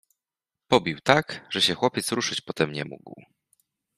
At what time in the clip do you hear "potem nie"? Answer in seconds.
2.41-2.85